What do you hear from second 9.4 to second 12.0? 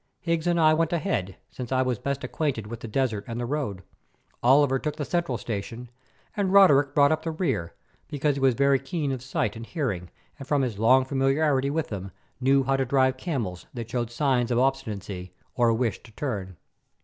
and hearing and from his long familiarity with